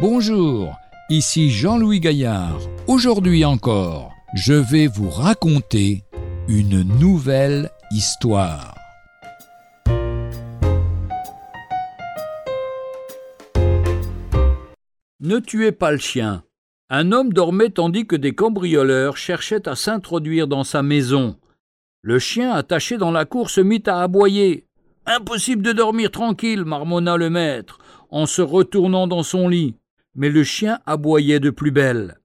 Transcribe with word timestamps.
Bonjour, 0.00 0.78
ici 1.10 1.50
Jean-Louis 1.50 2.00
Gaillard. 2.00 2.58
Aujourd'hui 2.86 3.44
encore, 3.44 4.14
je 4.32 4.54
vais 4.54 4.86
vous 4.86 5.10
raconter 5.10 6.04
une 6.48 6.84
nouvelle 6.98 7.68
histoire. 7.90 8.74
Ne 15.20 15.38
tuez 15.38 15.70
pas 15.70 15.92
le 15.92 15.98
chien. 15.98 16.44
Un 16.88 17.12
homme 17.12 17.34
dormait 17.34 17.68
tandis 17.68 18.06
que 18.06 18.16
des 18.16 18.32
cambrioleurs 18.34 19.18
cherchaient 19.18 19.68
à 19.68 19.76
s'introduire 19.76 20.48
dans 20.48 20.64
sa 20.64 20.82
maison. 20.82 21.36
Le 22.00 22.18
chien, 22.18 22.52
attaché 22.52 22.96
dans 22.96 23.10
la 23.10 23.26
cour, 23.26 23.50
se 23.50 23.60
mit 23.60 23.82
à 23.84 24.02
aboyer. 24.02 24.64
Impossible 25.04 25.62
de 25.62 25.72
dormir 25.72 26.10
tranquille, 26.10 26.64
marmonna 26.64 27.18
le 27.18 27.28
maître, 27.28 27.80
en 28.08 28.24
se 28.24 28.40
retournant 28.40 29.06
dans 29.06 29.22
son 29.22 29.46
lit. 29.46 29.74
Mais 30.14 30.30
le 30.30 30.44
chien 30.44 30.80
aboyait 30.86 31.40
de 31.40 31.50
plus 31.50 31.70
belle. 31.70 32.20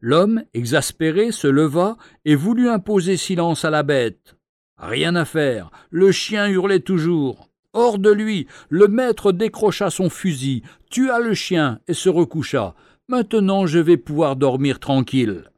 L'homme, 0.00 0.42
exaspéré, 0.52 1.32
se 1.32 1.46
leva 1.46 1.96
et 2.24 2.34
voulut 2.34 2.68
imposer 2.68 3.16
silence 3.16 3.64
à 3.64 3.70
la 3.70 3.82
bête. 3.82 4.36
Rien 4.76 5.14
à 5.14 5.24
faire, 5.24 5.70
le 5.90 6.10
chien 6.10 6.48
hurlait 6.48 6.80
toujours. 6.80 7.48
Hors 7.72 7.98
de 7.98 8.10
lui, 8.10 8.48
le 8.68 8.88
maître 8.88 9.32
décrocha 9.32 9.90
son 9.90 10.10
fusil, 10.10 10.62
tua 10.90 11.20
le 11.20 11.34
chien 11.34 11.80
et 11.88 11.94
se 11.94 12.08
recoucha. 12.08 12.74
Maintenant 13.08 13.66
je 13.66 13.78
vais 13.78 13.96
pouvoir 13.96 14.36
dormir 14.36 14.78
tranquille. 14.78 15.50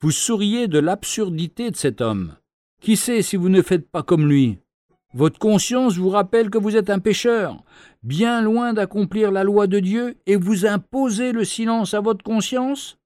Vous 0.00 0.10
souriez 0.10 0.66
de 0.66 0.78
l'absurdité 0.78 1.70
de 1.70 1.76
cet 1.76 2.00
homme. 2.00 2.36
Qui 2.80 2.96
sait 2.96 3.22
si 3.22 3.36
vous 3.36 3.48
ne 3.48 3.62
faites 3.62 3.90
pas 3.90 4.02
comme 4.02 4.28
lui? 4.28 4.58
Votre 5.14 5.38
conscience 5.38 5.96
vous 5.96 6.10
rappelle 6.10 6.50
que 6.50 6.58
vous 6.58 6.76
êtes 6.76 6.90
un 6.90 6.98
pécheur, 6.98 7.64
bien 8.02 8.42
loin 8.42 8.74
d'accomplir 8.74 9.32
la 9.32 9.42
loi 9.42 9.66
de 9.66 9.80
Dieu, 9.80 10.16
et 10.26 10.36
vous 10.36 10.66
imposez 10.66 11.32
le 11.32 11.44
silence 11.44 11.94
à 11.94 12.00
votre 12.00 12.22
conscience? 12.22 12.98